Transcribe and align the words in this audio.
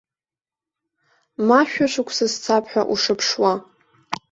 Ма 1.47 1.59
шәышықәса 1.69 2.27
сцап 2.33 2.63
ҳәа 2.71 2.83
ушыԥшуа. 2.93 3.53